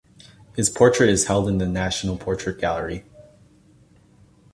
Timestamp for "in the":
1.47-1.67